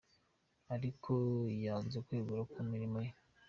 Ariko 0.75 1.13
yanze 1.65 1.97
kwegura 2.05 2.41
ku 2.51 2.59
mirimo 2.71 2.97
ye. 3.05 3.11